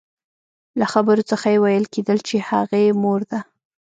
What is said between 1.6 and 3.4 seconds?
ويل کېدل چې هغې مور ده.